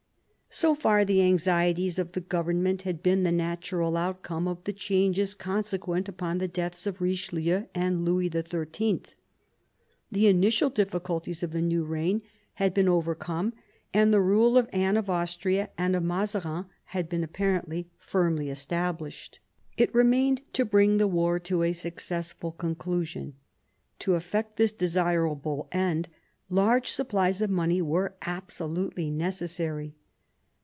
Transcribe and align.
So 0.53 0.75
far 0.75 1.05
the 1.05 1.21
anxieties 1.23 1.97
of 1.97 2.11
the 2.11 2.19
government 2.19 2.81
had 2.81 3.01
been 3.01 3.23
the 3.23 3.31
natural 3.31 3.95
outcome 3.95 4.49
of 4.49 4.61
the 4.65 4.73
changes 4.73 5.33
consequent 5.33 6.09
upon 6.09 6.39
the 6.39 6.47
deaths 6.49 6.85
of 6.85 6.99
Richelieu 6.99 7.67
and 7.73 8.03
Louis 8.03 8.29
XIII. 8.29 9.01
The 10.11 10.27
initial 10.27 10.69
diffi 10.69 10.99
culties 10.99 11.41
of 11.41 11.51
the 11.53 11.61
new 11.61 11.85
reign 11.85 12.21
had 12.55 12.73
been 12.73 12.89
overcome 12.89 13.53
and 13.93 14.13
the 14.13 14.19
rule 14.19 14.57
of 14.57 14.67
Anne 14.73 14.97
of 14.97 15.09
Austria 15.09 15.69
and 15.77 15.95
of 15.95 16.03
Mazarin 16.03 16.65
had 16.87 17.07
been 17.07 17.23
apparently 17.23 17.89
firmly 17.97 18.49
established. 18.49 19.39
It 19.77 19.95
remained 19.95 20.41
to 20.51 20.65
bring 20.65 20.97
the 20.97 21.07
war 21.07 21.39
to 21.39 21.63
a 21.63 21.71
successful 21.71 22.51
conclusion. 22.51 23.35
To 23.99 24.15
effect 24.15 24.57
this 24.57 24.73
desir 24.73 25.25
able 25.25 25.69
end, 25.71 26.09
large 26.49 26.91
supplies 26.91 27.41
of 27.41 27.49
money 27.49 27.81
were 27.81 28.15
absolutely 28.23 29.09
necessary. 29.09 29.95